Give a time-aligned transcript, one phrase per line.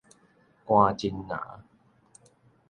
[0.65, 1.63] 菅蓁林